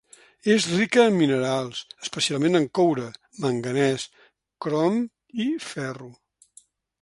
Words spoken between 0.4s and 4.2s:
És rica en minerals, especialment en coure, manganès,